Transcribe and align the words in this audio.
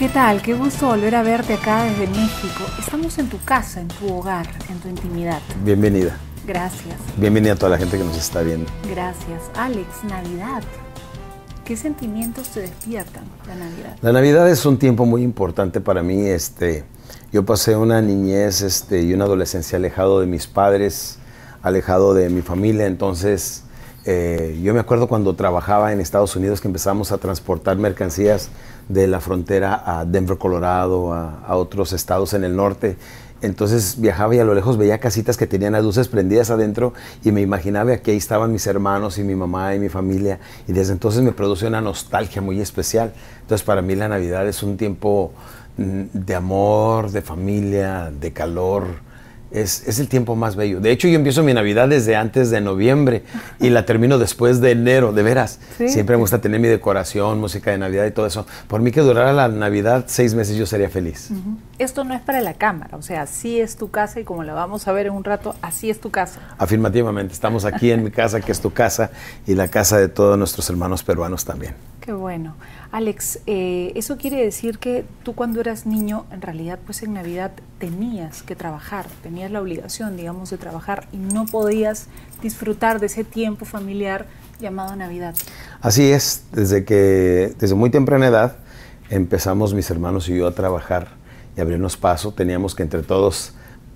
¿qué 0.00 0.08
tal? 0.08 0.40
Qué 0.40 0.54
gusto 0.54 0.86
volver 0.86 1.14
a 1.14 1.22
verte 1.22 1.52
acá 1.52 1.84
desde 1.84 2.06
México. 2.06 2.64
Estamos 2.78 3.18
en 3.18 3.28
tu 3.28 3.38
casa, 3.44 3.82
en 3.82 3.88
tu 3.88 4.10
hogar, 4.10 4.46
en 4.70 4.78
tu 4.78 4.88
intimidad. 4.88 5.42
Bienvenida. 5.62 6.16
Gracias. 6.46 6.96
Bienvenida 7.18 7.52
a 7.52 7.56
toda 7.56 7.72
la 7.72 7.76
gente 7.76 7.98
que 7.98 8.04
nos 8.04 8.16
está 8.16 8.40
viendo. 8.40 8.64
Gracias. 8.90 9.42
Alex, 9.54 10.02
Navidad. 10.08 10.62
¿Qué 11.66 11.76
sentimientos 11.76 12.48
te 12.48 12.60
despiertan 12.60 13.24
la 13.46 13.56
Navidad? 13.56 13.96
La 14.00 14.12
Navidad 14.12 14.48
es 14.48 14.64
un 14.64 14.78
tiempo 14.78 15.04
muy 15.04 15.22
importante 15.22 15.82
para 15.82 16.02
mí. 16.02 16.28
Este, 16.28 16.84
yo 17.30 17.44
pasé 17.44 17.76
una 17.76 18.00
niñez 18.00 18.62
este, 18.62 19.02
y 19.02 19.12
una 19.12 19.26
adolescencia 19.26 19.76
alejado 19.76 20.20
de 20.20 20.26
mis 20.26 20.46
padres, 20.46 21.18
alejado 21.60 22.14
de 22.14 22.30
mi 22.30 22.40
familia, 22.40 22.86
entonces 22.86 23.64
eh, 24.06 24.58
yo 24.62 24.72
me 24.72 24.80
acuerdo 24.80 25.08
cuando 25.08 25.34
trabajaba 25.34 25.92
en 25.92 26.00
Estados 26.00 26.34
Unidos 26.34 26.60
que 26.60 26.68
empezamos 26.68 27.12
a 27.12 27.18
transportar 27.18 27.76
mercancías 27.76 28.48
de 28.88 29.06
la 29.06 29.20
frontera 29.20 29.82
a 29.84 30.04
Denver, 30.06 30.38
Colorado, 30.38 31.12
a, 31.12 31.54
otros 31.54 31.92
estados 31.92 32.32
en 32.32 32.44
el 32.44 32.56
norte. 32.56 32.96
Entonces 33.42 34.00
viajaba 34.00 34.34
y 34.34 34.38
a 34.38 34.44
lo 34.44 34.54
lejos 34.54 34.76
veía 34.76 34.98
casitas 34.98 35.36
que 35.36 35.46
tenían 35.46 35.72
las 35.72 35.82
luces 35.82 36.08
prendidas 36.08 36.50
adentro 36.50 36.92
y 37.24 37.32
me 37.32 37.40
imaginaba 37.40 37.96
que 37.98 38.10
ahí 38.10 38.16
estaban 38.16 38.52
mis 38.52 38.66
hermanos 38.66 39.18
y 39.18 39.22
mi 39.22 39.34
mamá 39.34 39.74
y 39.74 39.78
mi 39.78 39.88
familia 39.88 40.40
y 40.68 40.72
desde 40.72 40.92
entonces 40.92 41.22
me 41.22 41.32
produce 41.32 41.66
una 41.66 41.80
nostalgia 41.80 42.42
muy 42.42 42.60
especial. 42.60 43.12
Entonces 43.42 43.64
para 43.64 43.80
mí 43.80 43.94
la 43.96 44.08
Navidad 44.08 44.46
es 44.46 44.62
un 44.62 44.76
tiempo 44.76 45.32
mm, 45.78 46.02
de 46.12 46.34
amor, 46.34 47.10
de 47.10 47.22
familia, 47.22 48.10
de 48.18 48.32
calor, 48.32 49.09
es, 49.50 49.98
el 49.98 50.08
tiempo 50.08 50.36
más 50.36 50.56
bello. 50.56 50.80
De 50.80 50.90
hecho, 50.90 51.08
yo 51.08 51.16
empiezo 51.16 51.42
mi 51.42 51.52
Navidad 51.52 51.88
desde 51.88 52.16
antes 52.16 52.50
de 52.50 52.60
noviembre 52.60 53.24
y 53.58 53.70
la 53.70 53.84
termino 53.84 54.18
después 54.18 54.60
de 54.60 54.72
enero, 54.72 55.12
de 55.12 55.22
veras. 55.22 55.58
Siempre 55.76 56.16
me 56.16 56.20
gusta 56.20 56.40
tener 56.40 56.60
mi 56.60 56.68
decoración, 56.68 57.40
música 57.40 57.70
de 57.70 57.78
Navidad 57.78 58.06
y 58.06 58.10
todo 58.10 58.26
eso. 58.26 58.46
Por 58.68 58.80
mí 58.80 58.90
que 58.92 59.00
durara 59.00 59.32
la 59.32 59.48
Navidad 59.48 60.04
seis 60.06 60.34
meses 60.34 60.56
yo 60.56 60.66
sería 60.66 60.88
feliz. 60.88 61.30
Esto 61.78 62.04
no 62.04 62.14
es 62.14 62.20
para 62.20 62.40
la 62.40 62.54
cámara, 62.54 62.96
o 62.96 63.02
sea, 63.02 63.22
así 63.22 63.60
es 63.60 63.76
tu 63.76 63.90
casa 63.90 64.20
y 64.20 64.24
como 64.24 64.44
la 64.44 64.52
vamos 64.52 64.86
a 64.86 64.92
ver 64.92 65.06
en 65.06 65.12
un 65.12 65.24
rato, 65.24 65.54
así 65.62 65.90
es 65.90 66.00
tu 66.00 66.10
casa. 66.10 66.40
Afirmativamente, 66.58 67.32
estamos 67.32 67.64
aquí 67.64 67.90
en 67.90 68.04
mi 68.04 68.10
casa, 68.10 68.40
que 68.40 68.52
es 68.52 68.60
tu 68.60 68.72
casa, 68.72 69.10
y 69.46 69.54
la 69.54 69.68
casa 69.68 69.98
de 69.98 70.08
todos 70.08 70.36
nuestros 70.36 70.68
hermanos 70.70 71.02
peruanos 71.02 71.44
también. 71.44 71.74
Qué 72.00 72.12
bueno. 72.14 72.54
Alex, 72.92 73.40
eh, 73.46 73.92
eso 73.94 74.16
quiere 74.16 74.42
decir 74.42 74.78
que 74.78 75.04
tú 75.22 75.34
cuando 75.34 75.60
eras 75.60 75.84
niño, 75.84 76.24
en 76.32 76.40
realidad, 76.40 76.78
pues 76.84 77.02
en 77.02 77.12
Navidad 77.12 77.52
tenías 77.78 78.42
que 78.42 78.56
trabajar, 78.56 79.06
tenías 79.22 79.50
la 79.50 79.60
obligación, 79.60 80.16
digamos, 80.16 80.48
de 80.48 80.56
trabajar 80.56 81.08
y 81.12 81.18
no 81.18 81.44
podías 81.44 82.06
disfrutar 82.42 83.00
de 83.00 83.06
ese 83.06 83.22
tiempo 83.22 83.66
familiar 83.66 84.26
llamado 84.60 84.96
Navidad. 84.96 85.34
Así 85.82 86.10
es, 86.10 86.44
desde 86.52 86.84
que, 86.84 87.54
desde 87.58 87.74
muy 87.74 87.90
temprana 87.90 88.28
edad, 88.28 88.56
empezamos 89.10 89.74
mis 89.74 89.90
hermanos 89.90 90.28
y 90.30 90.36
yo 90.36 90.46
a 90.46 90.54
trabajar 90.54 91.08
y 91.54 91.60
abrirnos 91.60 91.98
paso. 91.98 92.32
Teníamos 92.32 92.74
que 92.74 92.82
entre 92.82 93.02
todos 93.02 93.52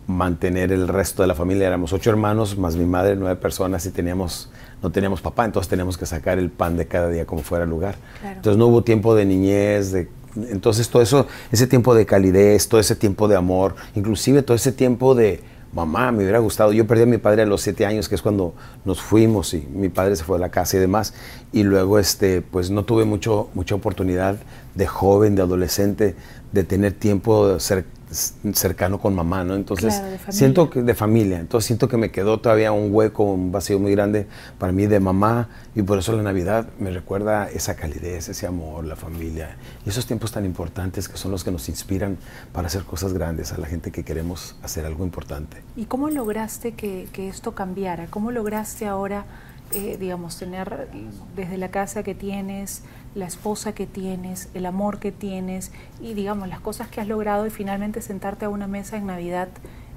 mantener 0.06 0.72
el 0.72 0.88
resto 0.88 1.22
de 1.22 1.28
la 1.28 1.34
familia. 1.34 1.68
Éramos 1.68 1.94
ocho 1.94 2.10
hermanos, 2.10 2.58
más 2.58 2.76
mi 2.76 2.84
madre, 2.84 3.16
nueve 3.16 3.36
personas 3.36 3.86
y 3.86 3.90
teníamos 3.90 4.50
no 4.84 4.92
teníamos 4.92 5.22
papá, 5.22 5.46
entonces 5.46 5.70
teníamos 5.70 5.96
que 5.96 6.04
sacar 6.04 6.38
el 6.38 6.50
pan 6.50 6.76
de 6.76 6.86
cada 6.86 7.08
día 7.08 7.24
como 7.24 7.42
fuera 7.42 7.64
el 7.64 7.70
lugar. 7.70 7.96
Entonces 8.22 8.58
no 8.58 8.66
hubo 8.66 8.84
tiempo 8.84 9.14
de 9.14 9.24
niñez, 9.24 9.92
de, 9.92 10.08
entonces 10.36 10.90
todo 10.90 11.00
eso, 11.00 11.26
ese 11.50 11.66
tiempo 11.66 11.94
de 11.94 12.04
calidez, 12.04 12.68
todo 12.68 12.78
ese 12.78 12.94
tiempo 12.94 13.26
de 13.26 13.34
amor, 13.34 13.76
inclusive 13.94 14.42
todo 14.42 14.54
ese 14.54 14.72
tiempo 14.72 15.14
de 15.14 15.40
mamá, 15.72 16.12
me 16.12 16.18
hubiera 16.18 16.38
gustado. 16.38 16.70
Yo 16.74 16.86
perdí 16.86 17.04
a 17.04 17.06
mi 17.06 17.16
padre 17.16 17.42
a 17.42 17.46
los 17.46 17.62
siete 17.62 17.86
años, 17.86 18.10
que 18.10 18.14
es 18.14 18.20
cuando 18.20 18.54
nos 18.84 19.00
fuimos 19.00 19.54
y 19.54 19.66
mi 19.72 19.88
padre 19.88 20.16
se 20.16 20.24
fue 20.24 20.36
a 20.36 20.40
la 20.40 20.50
casa 20.50 20.76
y 20.76 20.80
demás. 20.80 21.14
Y 21.50 21.62
luego, 21.62 21.98
este, 21.98 22.42
pues 22.42 22.70
no 22.70 22.84
tuve 22.84 23.06
mucho, 23.06 23.48
mucha 23.54 23.74
oportunidad 23.74 24.36
de 24.74 24.86
joven, 24.86 25.34
de 25.34 25.40
adolescente, 25.40 26.14
de 26.52 26.64
tener 26.64 26.92
tiempo 26.92 27.58
cerca 27.58 27.88
cercano 28.14 29.00
con 29.00 29.14
mamá, 29.14 29.44
¿no? 29.44 29.54
Entonces, 29.54 30.00
siento 30.28 30.70
que 30.70 30.82
de 30.82 30.94
familia, 30.94 31.40
entonces 31.40 31.66
siento 31.66 31.88
que 31.88 31.96
me 31.96 32.10
quedó 32.10 32.40
todavía 32.40 32.72
un 32.72 32.94
hueco, 32.94 33.24
un 33.24 33.52
vacío 33.52 33.78
muy 33.78 33.92
grande 33.92 34.26
para 34.58 34.72
mí 34.72 34.86
de 34.86 35.00
mamá 35.00 35.48
y 35.74 35.82
por 35.82 35.98
eso 35.98 36.12
la 36.12 36.22
Navidad 36.22 36.68
me 36.78 36.90
recuerda 36.90 37.50
esa 37.50 37.76
calidez, 37.76 38.28
ese 38.28 38.46
amor, 38.46 38.84
la 38.84 38.96
familia 38.96 39.56
y 39.84 39.88
esos 39.88 40.06
tiempos 40.06 40.32
tan 40.32 40.44
importantes 40.44 41.08
que 41.08 41.16
son 41.16 41.30
los 41.30 41.44
que 41.44 41.50
nos 41.50 41.68
inspiran 41.68 42.16
para 42.52 42.68
hacer 42.68 42.84
cosas 42.84 43.12
grandes 43.12 43.52
a 43.52 43.58
la 43.58 43.66
gente 43.66 43.90
que 43.90 44.04
queremos 44.04 44.56
hacer 44.62 44.86
algo 44.86 45.04
importante. 45.04 45.58
¿Y 45.76 45.86
cómo 45.86 46.10
lograste 46.10 46.72
que, 46.72 47.08
que 47.12 47.28
esto 47.28 47.54
cambiara? 47.54 48.06
¿Cómo 48.10 48.30
lograste 48.30 48.86
ahora, 48.86 49.26
eh, 49.72 49.96
digamos, 49.98 50.38
tener 50.38 50.88
desde 51.34 51.56
la 51.56 51.70
casa 51.70 52.02
que 52.02 52.14
tienes, 52.14 52.82
la 53.14 53.26
esposa 53.26 53.74
que 53.74 53.86
tienes, 53.86 54.48
el 54.54 54.66
amor 54.66 54.98
que 54.98 55.12
tienes 55.12 55.70
y 56.00 56.14
digamos 56.14 56.48
las 56.48 56.60
cosas 56.60 56.88
que 56.88 57.00
has 57.00 57.08
logrado 57.08 57.46
y 57.46 57.50
finalmente 57.50 58.02
sentarte 58.02 58.44
a 58.44 58.48
una 58.48 58.66
mesa 58.66 58.96
en 58.96 59.06
Navidad 59.06 59.48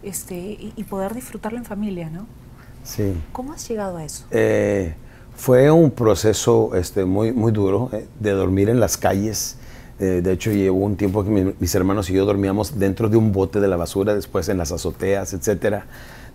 este, 0.04 0.36
y, 0.76 0.84
poder 0.84 1.14
disfrutarlo 1.14 1.58
en 1.58 1.66
familia, 1.66 2.10
¿no? 2.10 2.28
Sí. 2.84 3.14
¿Cómo 3.32 3.54
has 3.54 3.68
llegado 3.68 3.98
a 3.98 4.04
eso? 4.04 4.26
Eh, 4.32 4.96
fue 5.36 5.70
un 5.72 5.92
proceso 5.92 6.76
este, 6.76 7.04
muy, 7.04 7.32
muy 7.32 7.52
duro 7.52 7.90
eh, 7.92 8.08
de 8.20 8.32
dormir 8.32 8.70
en 8.70 8.80
las 8.80 8.98
calles. 8.98 9.58
Eh, 10.00 10.22
de 10.24 10.32
hecho, 10.32 10.52
llevó 10.52 10.86
un 10.86 10.96
tiempo 10.96 11.24
que 11.24 11.56
mis 11.60 11.76
hermanos 11.76 12.10
y 12.10 12.14
yo 12.14 12.26
dormíamos 12.26 12.78
dentro 12.80 13.10
de 13.10 13.18
un 13.18 13.32
bote 13.32 13.60
de 13.60 13.68
la 13.68 13.76
basura, 13.76 14.14
después 14.14 14.48
en 14.50 14.58
las 14.58 14.72
azoteas, 14.72 15.34
etc. 15.34 15.84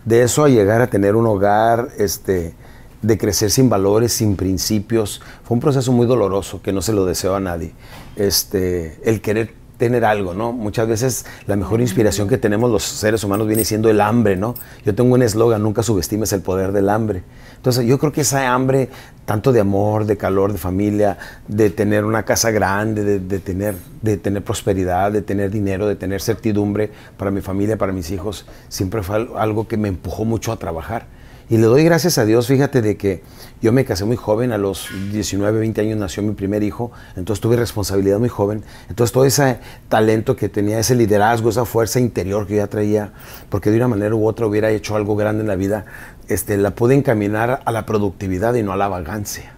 De 0.05 0.23
eso 0.23 0.45
a 0.45 0.49
llegar 0.49 0.83
a 0.83 0.89
tener 0.89 1.15
un 1.15 1.27
hogar, 1.27 1.89
este, 1.99 2.55
de 3.03 3.19
crecer 3.19 3.51
sin 3.51 3.69
valores, 3.69 4.13
sin 4.13 4.37
principios. 4.37 5.21
Fue 5.45 5.55
un 5.55 5.61
proceso 5.61 5.93
muy 5.93 6.07
doloroso 6.07 6.63
que 6.63 6.73
no 6.73 6.81
se 6.81 6.93
lo 6.93 7.05
deseo 7.05 7.35
a 7.35 7.41
nadie. 7.41 7.73
Este, 8.17 8.99
el 9.05 9.21
querer 9.21 9.55
tener 9.83 10.05
algo, 10.05 10.33
¿no? 10.33 10.53
Muchas 10.53 10.87
veces 10.87 11.27
la 11.49 11.57
mejor 11.57 11.81
inspiración 11.81 12.29
que 12.29 12.39
tenemos 12.39 12.71
los 12.71 12.85
seres 12.85 13.25
humanos 13.25 13.49
viene 13.49 13.65
siendo 13.65 13.91
el 13.91 14.01
hambre, 14.01 14.37
¿no? 14.37 14.55
Yo 14.85 14.95
tengo 14.95 15.13
un 15.13 15.23
eslogan, 15.23 15.61
nunca 15.61 15.83
subestimes 15.83 16.33
el 16.33 16.41
poder 16.41 16.71
del 16.71 16.89
hambre. 16.89 17.25
Entonces 17.57 17.85
yo 17.85 17.99
creo 17.99 18.13
que 18.13 18.21
esa 18.21 18.53
hambre, 18.53 18.91
tanto 19.25 19.51
de 19.51 19.59
amor, 19.59 20.05
de 20.05 20.17
calor, 20.17 20.53
de 20.53 20.59
familia, 20.59 21.19
de 21.49 21.71
tener 21.71 22.05
una 22.05 22.25
casa 22.25 22.53
grande, 22.53 23.19
de, 23.19 23.39
tener, 23.41 23.75
de 24.03 24.17
tener 24.19 24.45
prosperidad, 24.45 25.11
de 25.11 25.23
tener 25.23 25.51
dinero, 25.51 25.89
de 25.89 25.97
tener 25.97 26.21
certidumbre 26.21 26.93
para 27.17 27.33
mi 27.33 27.41
familia, 27.41 27.77
para 27.77 27.93
mis 27.93 28.13
hijos, 28.13 28.47
siempre 28.69 29.03
fue 29.03 29.29
algo 29.37 29.67
que 29.67 29.77
me 29.77 29.89
empujó 29.89 30.25
mucho 30.25 30.53
a 30.53 30.59
trabajar. 30.59 31.07
Y 31.51 31.59
le 31.59 31.67
doy 31.67 31.85
gracias 31.85 32.19
a 32.19 32.25
Dios, 32.25 32.47
fíjate 32.47 32.83
de 32.83 32.97
que 32.97 33.23
yo 33.61 33.73
me 33.73 33.85
casé 33.85 34.05
muy 34.05 34.17
joven, 34.17 34.53
a 34.53 34.59
los 34.59 34.89
19, 35.13 35.61
20 35.61 35.81
años 35.83 35.99
nació 35.99 36.23
mi 36.23 36.33
primer 36.33 36.63
hijo, 36.63 36.91
entonces 37.17 37.41
tuve 37.41 37.57
responsabilidad 37.57 38.19
muy 38.19 38.29
joven, 38.29 38.65
entonces 38.89 39.13
todo 39.13 39.25
ese 39.25 39.59
talento 39.89 40.35
que 40.35 40.49
tenía, 40.49 40.79
ese 40.79 40.95
liderazgo, 40.95 41.51
esa 41.51 41.65
fuerza 41.65 42.01
interior 42.01 42.47
que 42.47 42.57
ya 42.57 42.67
traía, 42.67 43.13
porque 43.51 43.71
de 43.71 43.77
una 43.77 43.89
manera 43.89 44.15
u 44.15 44.27
otra 44.27 44.47
hubiera 44.47 44.71
hecho 44.71 44.97
algo 44.97 45.15
grande 45.15 45.43
en 45.43 45.49
la 45.49 45.57
vida, 45.57 45.85
este, 46.29 46.57
la 46.57 46.73
pude 46.73 46.95
encaminar 46.95 47.61
a 47.65 47.73
la 47.73 47.87
productividad 47.87 48.55
y 48.55 48.63
no 48.63 48.73
a 48.73 48.77
la 48.77 48.89
vagancia. 48.89 49.55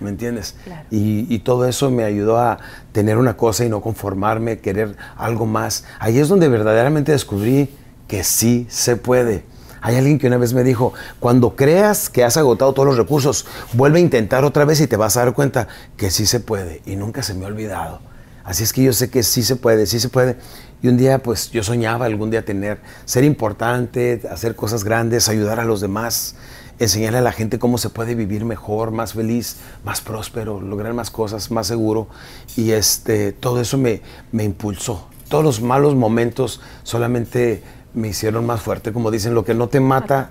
¿Me 0.00 0.10
entiendes? 0.10 0.56
Y, 0.90 1.32
y, 1.32 1.38
todo 1.40 1.64
eso 1.66 1.92
me 1.92 2.02
ayudó 2.02 2.38
a 2.38 2.58
tener 2.90 3.18
una 3.18 3.36
cosa 3.36 3.64
y 3.64 3.68
no 3.68 3.80
conformarme, 3.80 4.58
querer 4.58 4.96
algo 5.16 5.46
más. 5.46 5.84
Ahí 6.00 6.18
es 6.18 6.28
donde 6.28 6.48
verdaderamente 6.48 7.12
descubrí 7.12 7.70
que 8.08 8.24
sí 8.24 8.66
se 8.68 8.96
puede. 8.96 9.44
Hay 9.82 9.96
alguien 9.96 10.18
que 10.18 10.26
una 10.26 10.36
vez 10.36 10.52
me 10.52 10.62
dijo, 10.62 10.92
cuando 11.20 11.56
creas 11.56 12.10
que 12.10 12.24
has 12.24 12.36
agotado 12.36 12.72
todos 12.72 12.86
los 12.86 12.98
recursos, 12.98 13.46
vuelve 13.72 13.98
a 13.98 14.02
intentar 14.02 14.44
otra 14.44 14.64
vez 14.64 14.80
y 14.80 14.86
te 14.86 14.96
vas 14.96 15.16
a 15.16 15.24
dar 15.24 15.34
cuenta 15.34 15.68
que 15.96 16.10
sí 16.10 16.26
se 16.26 16.40
puede. 16.40 16.82
Y 16.84 16.96
nunca 16.96 17.22
se 17.22 17.34
me 17.34 17.44
ha 17.44 17.48
olvidado. 17.48 18.00
Así 18.44 18.64
es 18.64 18.72
que 18.72 18.82
yo 18.82 18.92
sé 18.92 19.10
que 19.10 19.22
sí 19.22 19.42
se 19.42 19.56
puede, 19.56 19.86
sí 19.86 20.00
se 20.00 20.08
puede. 20.08 20.36
Y 20.82 20.88
un 20.88 20.96
día, 20.96 21.22
pues 21.22 21.50
yo 21.50 21.62
soñaba 21.62 22.06
algún 22.06 22.30
día 22.30 22.44
tener, 22.44 22.80
ser 23.04 23.24
importante, 23.24 24.22
hacer 24.30 24.56
cosas 24.56 24.84
grandes, 24.84 25.28
ayudar 25.28 25.60
a 25.60 25.64
los 25.64 25.80
demás, 25.80 26.36
enseñarle 26.78 27.18
a 27.18 27.22
la 27.22 27.32
gente 27.32 27.58
cómo 27.58 27.78
se 27.78 27.90
puede 27.90 28.14
vivir 28.14 28.44
mejor, 28.44 28.90
más 28.90 29.12
feliz, 29.12 29.58
más 29.84 30.00
próspero, 30.00 30.60
lograr 30.60 30.94
más 30.94 31.10
cosas, 31.10 31.50
más 31.50 31.66
seguro. 31.66 32.08
Y 32.56 32.72
este, 32.72 33.32
todo 33.32 33.60
eso 33.60 33.78
me, 33.78 34.02
me 34.32 34.44
impulsó. 34.44 35.06
Todos 35.28 35.44
los 35.44 35.60
malos 35.60 35.94
momentos 35.94 36.60
solamente 36.82 37.62
me 37.94 38.08
hicieron 38.08 38.46
más 38.46 38.60
fuerte. 38.60 38.92
Como 38.92 39.10
dicen, 39.10 39.34
lo 39.34 39.44
que 39.44 39.54
no 39.54 39.68
te 39.68 39.80
mata 39.80 40.30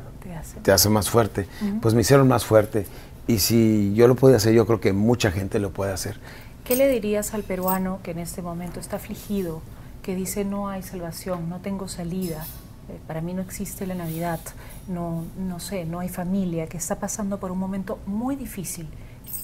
te 0.64 0.72
hace, 0.72 0.90
más 0.90 1.10
fuerte. 1.10 1.48
Pues 1.82 1.94
me 1.94 2.02
hicieron 2.02 2.28
más 2.28 2.46
fuerte. 2.46 2.86
Y 3.28 3.40
si 3.40 3.94
yo 3.94 4.08
lo 4.08 4.16
puedo 4.16 4.36
hacer, 4.36 4.54
yo 4.54 4.66
creo 4.66 4.80
que 4.80 4.94
mucha 4.94 5.32
gente 5.32 5.60
lo 5.60 5.72
puede 5.72 5.92
hacer. 5.92 6.20
¿Qué 6.64 6.76
le 6.76 6.88
dirías 6.88 7.34
al 7.34 7.44
peruano 7.44 8.00
que 8.04 8.12
en 8.12 8.20
este 8.20 8.42
momento 8.42 8.80
está 8.80 8.98
afligido, 8.98 9.62
que 10.04 10.16
dice 10.16 10.46
no 10.46 10.70
hay 10.70 10.84
salvación, 10.84 11.50
no 11.50 11.60
tengo 11.60 11.88
salida, 11.88 12.46
eh, 12.90 12.98
para 13.08 13.22
mí 13.22 13.34
no 13.34 13.42
existe 13.42 13.86
la 13.88 13.96
Navidad, 13.96 14.40
no, 14.88 15.26
no 15.38 15.60
sé, 15.60 15.86
no 15.86 16.00
hay 16.00 16.10
familia, 16.10 16.68
que 16.68 16.78
está 16.78 17.00
pasando 17.00 17.40
por 17.40 17.52
un 17.52 17.60
momento 17.60 18.00
muy 18.06 18.36
difícil? 18.36 18.88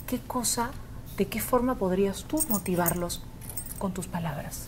¿Qué 0.08 0.20
cosa, 0.20 0.72
de 1.18 1.28
qué 1.28 1.40
forma 1.40 1.76
podrías 1.76 2.24
tú 2.24 2.44
motivarlos 2.50 3.24
con 3.80 3.92
tus 3.92 4.08
palabras? 4.08 4.68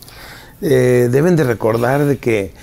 Eh, 0.62 1.10
deben 1.12 1.36
de 1.36 1.44
recordar 1.44 2.06
de 2.06 2.18
que 2.18 2.54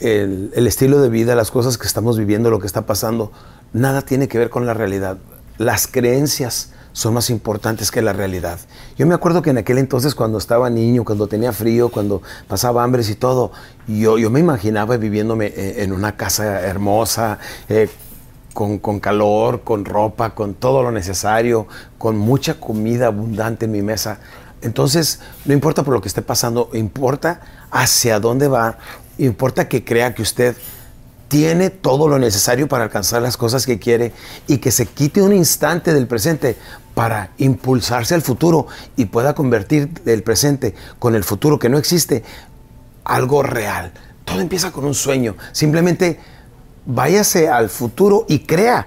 el, 0.00 0.66
estilo 0.66 1.00
de 1.00 1.08
vida, 1.08 1.34
las 1.34 1.50
cosas 1.50 1.78
que 1.78 1.86
estamos 1.86 2.18
viviendo, 2.18 2.50
lo 2.50 2.60
que 2.60 2.66
está 2.66 2.86
pasando, 2.86 3.32
nada 3.72 4.02
tiene 4.02 4.28
que 4.28 4.38
ver 4.38 4.50
con 4.50 4.66
la 4.66 4.74
realidad. 4.74 5.18
Las 5.58 5.86
creencias 5.86 6.72
son 6.92 7.14
más 7.14 7.30
importantes 7.30 7.90
que 7.90 8.02
la 8.02 8.12
realidad. 8.12 8.58
Yo 8.96 9.06
me 9.06 9.14
acuerdo 9.14 9.42
que 9.42 9.50
en 9.50 9.58
aquel 9.58 9.78
entonces 9.78 10.14
cuando 10.14 10.38
estaba 10.38 10.70
niño, 10.70 11.04
cuando 11.04 11.26
tenía 11.26 11.52
frío, 11.52 11.90
cuando 11.90 12.22
pasaba 12.48 12.82
hambres 12.82 13.10
y 13.10 13.14
todo, 13.14 13.52
yo, 13.86 14.18
yo 14.18 14.30
me 14.30 14.40
imaginaba 14.40 14.96
viviéndome 14.96 15.46
eh, 15.46 15.82
en 15.82 15.92
una 15.92 16.16
casa 16.16 16.60
hermosa, 16.62 17.38
eh, 17.68 17.88
con, 18.54 18.78
con, 18.78 19.00
calor, 19.00 19.62
con 19.62 19.84
ropa, 19.84 20.34
con 20.34 20.54
todo 20.54 20.82
lo 20.82 20.90
necesario, 20.90 21.66
con 21.98 22.16
mucha 22.16 22.58
comida 22.58 23.08
abundante 23.08 23.66
en 23.66 23.72
mi 23.72 23.82
mesa. 23.82 24.18
Entonces, 24.62 25.20
no 25.44 25.52
importa 25.52 25.82
por 25.82 25.92
lo 25.92 26.00
que 26.00 26.08
esté 26.08 26.22
pasando, 26.22 26.70
importa 26.72 27.40
hacia 27.70 28.18
dónde 28.20 28.48
va, 28.48 28.78
importa 29.18 29.68
que 29.68 29.84
crea 29.84 30.14
que 30.14 30.22
usted 30.22 30.56
tiene 31.28 31.70
todo 31.70 32.08
lo 32.08 32.18
necesario 32.18 32.68
para 32.68 32.84
alcanzar 32.84 33.22
las 33.22 33.36
cosas 33.36 33.66
que 33.66 33.78
quiere 33.78 34.12
y 34.46 34.58
que 34.58 34.70
se 34.70 34.86
quite 34.86 35.22
un 35.22 35.32
instante 35.32 35.92
del 35.92 36.06
presente 36.06 36.56
para 36.94 37.30
impulsarse 37.38 38.14
al 38.14 38.22
futuro 38.22 38.66
y 38.96 39.06
pueda 39.06 39.34
convertir 39.34 39.90
el 40.06 40.22
presente 40.22 40.74
con 40.98 41.14
el 41.14 41.24
futuro 41.24 41.58
que 41.58 41.68
no 41.68 41.78
existe 41.78 42.22
algo 43.04 43.42
real. 43.42 43.92
Todo 44.24 44.40
empieza 44.40 44.72
con 44.72 44.84
un 44.84 44.94
sueño. 44.94 45.36
Simplemente 45.52 46.18
váyase 46.86 47.48
al 47.48 47.68
futuro 47.68 48.24
y 48.28 48.40
crea 48.40 48.86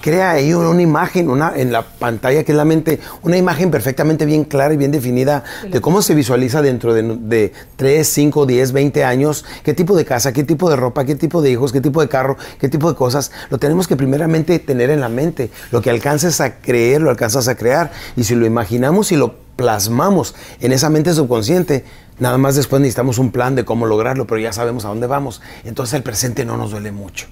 crea 0.00 0.32
ahí 0.32 0.52
una 0.54 0.82
imagen 0.82 1.28
una, 1.28 1.52
en 1.56 1.72
la 1.72 1.82
pantalla 1.82 2.44
que 2.44 2.52
es 2.52 2.56
la 2.56 2.64
mente, 2.64 3.00
una 3.22 3.36
imagen 3.36 3.70
perfectamente 3.70 4.26
bien 4.26 4.44
clara 4.44 4.74
y 4.74 4.76
bien 4.76 4.90
definida 4.90 5.44
de 5.70 5.80
cómo 5.80 6.02
se 6.02 6.14
visualiza 6.14 6.62
dentro 6.62 6.94
de, 6.94 7.02
de 7.02 7.52
3, 7.76 8.06
5, 8.06 8.46
10, 8.46 8.72
20 8.72 9.04
años, 9.04 9.44
qué 9.62 9.74
tipo 9.74 9.96
de 9.96 10.04
casa, 10.04 10.32
qué 10.32 10.44
tipo 10.44 10.70
de 10.70 10.76
ropa, 10.76 11.04
qué 11.04 11.14
tipo 11.14 11.42
de 11.42 11.50
hijos, 11.50 11.72
qué 11.72 11.80
tipo 11.80 12.00
de 12.00 12.08
carro, 12.08 12.36
qué 12.60 12.68
tipo 12.68 12.88
de 12.88 12.96
cosas. 12.96 13.32
Lo 13.50 13.58
tenemos 13.58 13.86
que 13.86 13.96
primeramente 13.96 14.58
tener 14.58 14.90
en 14.90 15.00
la 15.00 15.08
mente. 15.08 15.50
Lo 15.70 15.82
que 15.82 15.90
alcances 15.90 16.40
a 16.40 16.60
creer, 16.60 17.00
lo 17.00 17.10
alcanzas 17.10 17.48
a 17.48 17.56
crear. 17.56 17.90
Y 18.16 18.24
si 18.24 18.34
lo 18.34 18.46
imaginamos 18.46 19.12
y 19.12 19.16
lo 19.16 19.34
plasmamos 19.56 20.34
en 20.60 20.72
esa 20.72 20.88
mente 20.88 21.12
subconsciente, 21.12 21.84
nada 22.18 22.38
más 22.38 22.54
después 22.54 22.80
necesitamos 22.80 23.18
un 23.18 23.32
plan 23.32 23.54
de 23.54 23.64
cómo 23.64 23.86
lograrlo, 23.86 24.26
pero 24.26 24.40
ya 24.40 24.52
sabemos 24.52 24.84
a 24.84 24.88
dónde 24.88 25.06
vamos. 25.06 25.42
Entonces 25.64 25.94
el 25.94 26.02
presente 26.02 26.44
no 26.44 26.56
nos 26.56 26.70
duele 26.70 26.92
mucho. 26.92 27.26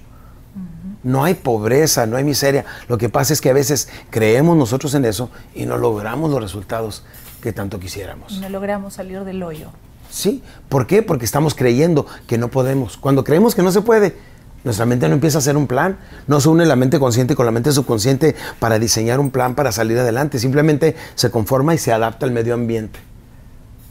No 1.03 1.23
hay 1.23 1.35
pobreza, 1.35 2.05
no 2.05 2.17
hay 2.17 2.23
miseria. 2.23 2.65
Lo 2.87 2.97
que 2.97 3.09
pasa 3.09 3.33
es 3.33 3.41
que 3.41 3.49
a 3.49 3.53
veces 3.53 3.89
creemos 4.09 4.57
nosotros 4.57 4.93
en 4.93 5.05
eso 5.05 5.29
y 5.53 5.65
no 5.65 5.77
logramos 5.77 6.31
los 6.31 6.41
resultados 6.41 7.03
que 7.41 7.53
tanto 7.53 7.79
quisiéramos. 7.79 8.39
No 8.39 8.49
logramos 8.49 8.95
salir 8.95 9.23
del 9.23 9.43
hoyo. 9.43 9.69
Sí, 10.09 10.43
¿por 10.69 10.87
qué? 10.87 11.03
Porque 11.03 11.25
estamos 11.25 11.53
creyendo 11.53 12.05
que 12.27 12.37
no 12.37 12.49
podemos. 12.49 12.97
Cuando 12.97 13.23
creemos 13.23 13.55
que 13.55 13.61
no 13.61 13.71
se 13.71 13.81
puede, 13.81 14.15
nuestra 14.63 14.85
mente 14.85 15.07
no 15.07 15.13
empieza 15.13 15.37
a 15.37 15.39
hacer 15.39 15.55
un 15.55 15.67
plan, 15.67 15.97
no 16.27 16.41
se 16.41 16.49
une 16.49 16.65
la 16.65 16.75
mente 16.75 16.99
consciente 16.99 17.35
con 17.35 17.45
la 17.45 17.51
mente 17.51 17.71
subconsciente 17.71 18.35
para 18.59 18.79
diseñar 18.79 19.19
un 19.19 19.31
plan 19.31 19.55
para 19.55 19.71
salir 19.71 19.97
adelante, 19.99 20.39
simplemente 20.39 20.95
se 21.15 21.29
conforma 21.29 21.73
y 21.73 21.77
se 21.77 21.93
adapta 21.93 22.25
al 22.25 22.31
medio 22.31 22.53
ambiente. 22.53 22.99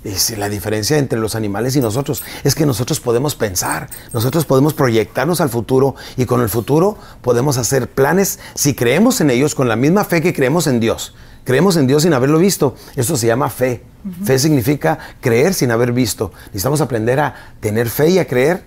Es 0.07 0.39
la 0.39 0.49
diferencia 0.49 0.99
entre 0.99 1.19
los 1.19 1.35
animales 1.35 1.75
y 1.75 1.81
nosotros 1.81 2.23
es 2.45 2.55
que 2.55 2.65
nosotros 2.65 3.01
podemos 3.01 3.35
pensar, 3.35 3.89
nosotros 4.13 4.45
podemos 4.45 4.73
proyectarnos 4.73 5.41
al 5.41 5.49
futuro 5.49 5.97
y 6.17 6.27
con 6.27 6.41
el 6.43 6.49
futuro 6.49 6.97
podemos 7.23 7.59
hacer 7.59 7.91
planes 7.91 8.39
si 8.55 8.75
creemos 8.75 9.21
en 9.21 9.31
ellos 9.31 9.57
con 9.57 9.69
la 9.69 9.75
misma 9.75 10.05
fe 10.05 10.23
que 10.23 10.33
creemos 10.33 10.69
en 10.69 10.79
Dios. 10.79 11.13
Creemos 11.43 11.77
en 11.77 11.89
Dios 11.89 12.05
sin 12.05 12.13
haberlo 12.13 12.39
visto. 12.39 12.77
Eso 12.95 13.17
se 13.17 13.27
llama 13.27 13.51
fe. 13.51 13.83
Fe 14.25 14.39
significa 14.39 14.99
creer 15.21 15.55
sin 15.55 15.73
haber 15.73 15.93
visto. 15.93 16.33
Necesitamos 16.47 16.81
aprender 16.81 17.19
a 17.19 17.35
tener 17.59 17.89
fe 17.89 18.11
y 18.11 18.21
a 18.21 18.29
creer 18.29 18.63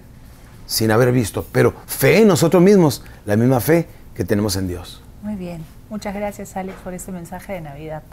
sin 0.65 0.91
haber 0.91 1.13
visto. 1.13 1.45
Pero 1.53 1.73
fe 1.87 2.21
en 2.21 2.27
nosotros 2.27 2.61
mismos, 2.61 3.01
la 3.25 3.37
misma 3.37 3.61
fe 3.61 3.87
que 4.13 4.25
tenemos 4.25 4.57
en 4.57 4.67
Dios. 4.67 5.01
Muy 5.23 5.35
bien. 5.35 5.63
Muchas 5.89 6.13
gracias, 6.13 6.57
Alex, 6.57 6.77
por 6.83 6.93
este 6.93 7.13
mensaje 7.13 7.53
de 7.53 7.61
Navidad. 7.61 8.03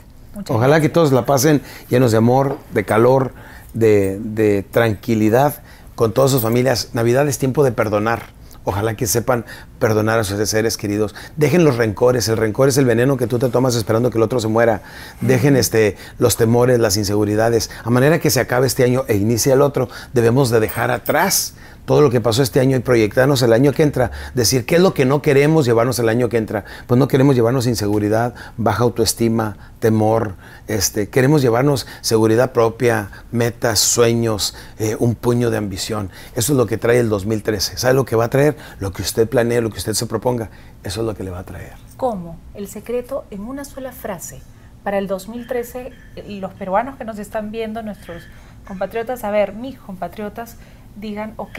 Ojalá 0.48 0.80
que 0.80 0.88
todos 0.88 1.12
la 1.12 1.24
pasen 1.24 1.62
llenos 1.88 2.12
de 2.12 2.18
amor, 2.18 2.58
de 2.72 2.84
calor, 2.84 3.32
de, 3.74 4.64
tranquilidad 4.70 5.62
con 5.94 6.12
todas 6.12 6.30
sus 6.30 6.42
familias. 6.42 6.90
Navidad 6.92 7.28
es 7.28 7.38
tiempo 7.38 7.64
de 7.64 7.72
perdonar. 7.72 8.34
Ojalá 8.64 8.96
que 8.96 9.06
sepan 9.06 9.44
perdonar 9.78 10.18
a 10.18 10.24
sus 10.24 10.48
seres 10.48 10.76
queridos. 10.76 11.14
Dejen 11.36 11.64
los 11.64 11.76
rencores. 11.76 12.28
El 12.28 12.36
rencor 12.36 12.68
es 12.68 12.76
el 12.78 12.84
veneno 12.84 13.16
que 13.16 13.28
tú 13.28 13.38
te 13.38 13.48
tomas 13.48 13.76
esperando 13.76 14.10
que 14.10 14.18
el 14.18 14.24
otro 14.24 14.40
se 14.40 14.48
muera. 14.48 14.82
Dejen 15.20 15.56
este, 15.56 15.96
los 16.18 16.36
temores, 16.36 16.80
las 16.80 16.96
inseguridades. 16.96 17.70
A 17.84 17.90
manera 17.90 18.18
que 18.18 18.28
se 18.28 18.40
acabe 18.40 18.66
este 18.66 18.82
año 18.82 19.04
e 19.06 19.14
inicie 19.14 19.52
el 19.52 19.62
otro, 19.62 19.88
debemos 20.12 20.50
de 20.50 20.58
dejar 20.58 20.90
atrás 20.90 21.54
todo 21.86 22.02
lo 22.02 22.10
que 22.10 22.20
pasó 22.20 22.42
este 22.42 22.60
año 22.60 22.76
y 22.76 22.80
proyectarnos 22.80 23.40
el 23.42 23.52
año 23.52 23.72
que 23.72 23.82
entra, 23.82 24.10
decir 24.34 24.66
qué 24.66 24.76
es 24.76 24.82
lo 24.82 24.92
que 24.92 25.06
no 25.06 25.22
queremos 25.22 25.64
llevarnos 25.64 25.98
el 25.98 26.08
año 26.08 26.28
que 26.28 26.36
entra. 26.36 26.64
Pues 26.86 26.98
no 26.98 27.08
queremos 27.08 27.34
llevarnos 27.34 27.66
inseguridad, 27.66 28.34
baja 28.56 28.82
autoestima, 28.82 29.56
temor, 29.78 30.34
este, 30.66 31.08
queremos 31.08 31.42
llevarnos 31.42 31.86
seguridad 32.00 32.52
propia, 32.52 33.10
metas, 33.30 33.78
sueños, 33.78 34.54
eh, 34.78 34.96
un 34.98 35.14
puño 35.14 35.50
de 35.50 35.56
ambición. 35.56 36.10
Eso 36.34 36.52
es 36.52 36.58
lo 36.58 36.66
que 36.66 36.76
trae 36.76 36.98
el 36.98 37.08
2013. 37.08 37.78
¿Sabe 37.78 37.94
lo 37.94 38.04
que 38.04 38.16
va 38.16 38.24
a 38.24 38.30
traer? 38.30 38.56
Lo 38.80 38.92
que 38.92 39.02
usted 39.02 39.28
planee, 39.28 39.60
lo 39.60 39.70
que 39.70 39.78
usted 39.78 39.94
se 39.94 40.06
proponga, 40.06 40.50
eso 40.82 41.00
es 41.00 41.06
lo 41.06 41.14
que 41.14 41.22
le 41.22 41.30
va 41.30 41.38
a 41.38 41.44
traer. 41.44 41.74
¿Cómo? 41.96 42.36
El 42.54 42.66
secreto 42.68 43.24
en 43.30 43.42
una 43.42 43.64
sola 43.64 43.92
frase. 43.92 44.42
Para 44.82 44.98
el 44.98 45.06
2013, 45.08 45.92
los 46.40 46.52
peruanos 46.54 46.96
que 46.96 47.04
nos 47.04 47.18
están 47.18 47.50
viendo, 47.50 47.82
nuestros 47.82 48.22
compatriotas, 48.66 49.24
a 49.24 49.30
ver, 49.30 49.52
mis 49.52 49.78
compatriotas, 49.78 50.56
digan, 50.96 51.34
ok, 51.36 51.58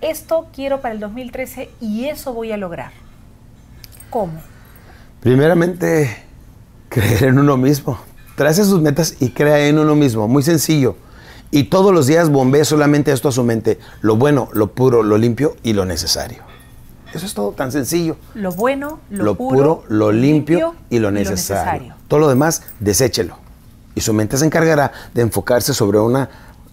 esto 0.00 0.48
quiero 0.54 0.80
para 0.80 0.94
el 0.94 1.00
2013 1.00 1.70
y 1.80 2.06
eso 2.06 2.32
voy 2.32 2.52
a 2.52 2.56
lograr. 2.56 2.92
¿Cómo? 4.10 4.40
Primeramente, 5.20 6.24
creer 6.88 7.24
en 7.24 7.38
uno 7.38 7.56
mismo. 7.56 7.98
Trace 8.36 8.64
sus 8.64 8.80
metas 8.80 9.16
y 9.20 9.30
crea 9.30 9.66
en 9.68 9.78
uno 9.78 9.94
mismo. 9.94 10.26
Muy 10.26 10.42
sencillo. 10.42 10.96
Y 11.50 11.64
todos 11.64 11.92
los 11.92 12.06
días 12.06 12.30
bombee 12.30 12.64
solamente 12.64 13.12
esto 13.12 13.28
a 13.28 13.32
su 13.32 13.44
mente. 13.44 13.78
Lo 14.00 14.16
bueno, 14.16 14.48
lo 14.52 14.72
puro, 14.72 15.02
lo 15.02 15.18
limpio 15.18 15.56
y 15.62 15.74
lo 15.74 15.84
necesario. 15.84 16.42
Eso 17.12 17.26
es 17.26 17.34
todo 17.34 17.52
tan 17.52 17.70
sencillo. 17.70 18.16
Lo 18.34 18.52
bueno, 18.52 19.00
lo, 19.10 19.34
puro, 19.34 19.84
lo 19.88 20.12
limpio, 20.12 20.74
y, 20.88 20.98
lo 20.98 21.10
necesario. 21.10 21.94
Todo 22.08 22.20
lo 22.20 22.28
demás, 22.28 22.62
deséchelo. 22.80 23.36
Y 23.94 24.00
su 24.00 24.14
mente 24.14 24.38
se 24.38 24.46
encargará 24.46 24.92
de 25.12 25.20
enfocarse 25.20 25.74
sobre 25.74 25.98
una 25.98 26.30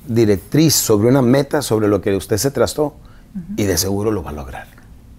directriz, 0.07 0.73
sobre 0.75 1.07
una 1.07 1.21
meta, 1.21 1.61
sobre 1.61 1.87
lo 1.87 2.01
que 2.01 2.15
usted 2.15 2.37
se 2.37 2.51
trastó 2.51 2.95
y 3.55 3.63
de 3.63 3.77
seguro 3.77 4.11
lo 4.11 4.23
va 4.23 4.31
a 4.31 4.33
lograr. 4.33 4.67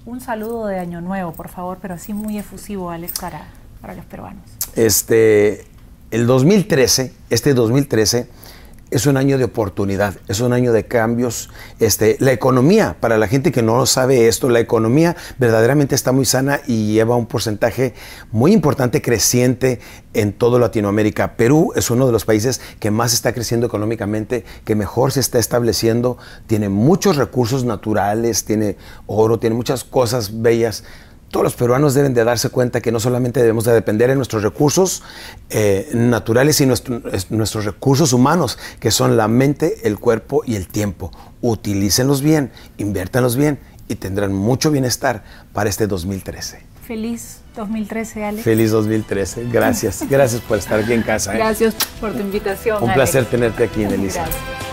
Un 0.06 0.21
saludo 0.21 0.67
de 0.67 0.79
Año 0.79 1.00
Nuevo, 1.00 1.32
por 1.32 1.49
favor, 1.49 1.79
pero 1.81 1.94
así 1.94 2.12
muy 2.12 2.38
efusivo, 2.38 2.91
Alex, 2.91 3.21
para, 3.21 3.49
para 3.81 3.95
los 3.95 4.04
peruanos. 4.07 4.43
Este, 4.75 5.66
el 6.11 6.26
2013, 6.26 7.12
este 7.31 7.54
2013 7.54 8.28
es 8.90 9.06
un 9.06 9.16
año 9.16 9.38
de 9.38 9.44
oportunidad, 9.44 10.14
es 10.26 10.40
un 10.40 10.52
año 10.52 10.73
de 10.73 10.87
cambios. 10.87 11.49
Este, 11.78 12.16
la 12.18 12.32
economía, 12.32 12.97
para 12.99 13.18
la 13.18 13.28
gente 13.28 13.52
que 13.52 13.62
no 13.62 13.87
sabe 13.87 14.26
esto, 14.26 14.49
la 14.49 14.61
economía 14.61 15.16
verdaderamente 15.38 15.94
está 15.94 16.12
muy 16.12 16.25
sana 16.25 16.61
y 16.66 16.92
lleva 16.92 17.16
un 17.16 17.26
porcentaje 17.26 17.94
muy 18.32 18.52
importante 18.52 19.00
creciente 19.00 19.80
en 20.12 20.32
toda 20.32 20.59
Latinoamérica. 20.59 21.37
Perú 21.37 21.73
es 21.76 21.90
uno 21.90 22.06
de 22.06 22.12
los 22.12 22.25
países 22.25 22.61
que 22.80 22.90
más 22.90 23.14
está 23.14 23.32
creciendo 23.32 23.66
económicamente, 23.66 24.44
que 24.64 24.75
mejor 24.75 25.12
se 25.12 25.20
está 25.20 25.38
estableciendo, 25.38 26.18
tiene 26.47 26.68
muchos 26.68 27.16
recursos 27.16 27.64
naturales, 27.64 28.44
tiene 28.44 28.76
oro, 29.06 29.38
tiene 29.38 29.54
muchas 29.54 29.85
cosas 29.85 30.42
bellas 30.42 30.85
todos 31.30 31.44
los 31.44 31.54
peruanos 31.54 31.94
deben 31.94 32.12
de 32.12 32.25
darse 32.25 32.49
cuenta 32.49 32.80
que 32.80 32.90
no 32.92 33.00
solamente 33.00 33.40
debemos 33.40 33.64
de 33.64 33.72
depender 33.72 34.10
de 34.10 34.16
nuestros 34.16 34.42
recursos 34.42 35.02
eh, 35.49 35.88
naturales, 35.94 36.56
sino 36.56 36.75
nuestros 37.30 37.64
recursos 37.64 38.12
humanos, 38.12 38.58
que 38.80 38.90
son 38.90 39.16
la 39.16 39.28
mente, 39.28 39.87
el 39.87 39.99
cuerpo 39.99 40.42
y 40.44 40.56
el 40.56 40.66
tiempo. 40.66 41.12
Utilícenlos 41.40 42.20
bien, 42.20 42.50
inviértanlos 42.78 43.37
bien 43.37 43.60
y 43.88 43.94
tendrán 43.94 44.32
mucho 44.32 44.70
bienestar 44.70 45.22
para 45.52 45.70
este 45.70 45.87
2013. 45.87 46.62
Feliz 46.84 47.38
2013, 47.54 48.25
Alex. 48.25 48.44
Feliz 48.44 48.70
2013. 48.72 49.46
Gracias. 49.52 50.04
Gracias 50.10 50.40
por 50.42 50.58
estar 50.58 50.80
aquí 50.80 50.92
en 50.92 51.02
casa. 51.02 51.32
¿eh? 51.34 51.38
Gracias 51.38 51.76
por 52.00 52.12
tu 52.12 52.18
invitación. 52.18 52.82
Un 52.82 52.92
placer 52.92 53.25
tenerte 53.26 53.64
aquí, 53.64 53.84
Elisa. 53.84 54.25
Gracias. 54.25 54.70